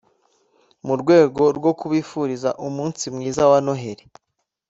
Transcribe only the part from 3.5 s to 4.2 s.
wa Noheli